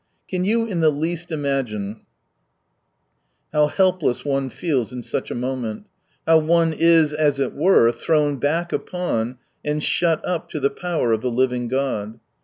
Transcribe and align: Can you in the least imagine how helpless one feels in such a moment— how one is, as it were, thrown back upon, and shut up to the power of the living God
Can 0.27 0.43
you 0.43 0.65
in 0.65 0.79
the 0.79 0.89
least 0.89 1.31
imagine 1.31 2.07
how 3.53 3.67
helpless 3.67 4.25
one 4.25 4.49
feels 4.49 4.91
in 4.91 5.03
such 5.03 5.29
a 5.29 5.35
moment— 5.35 5.85
how 6.27 6.39
one 6.39 6.73
is, 6.73 7.13
as 7.13 7.39
it 7.39 7.53
were, 7.53 7.91
thrown 7.91 8.37
back 8.37 8.73
upon, 8.73 9.37
and 9.63 9.83
shut 9.83 10.19
up 10.27 10.49
to 10.49 10.59
the 10.59 10.71
power 10.71 11.11
of 11.13 11.21
the 11.21 11.29
living 11.29 11.67
God 11.67 12.19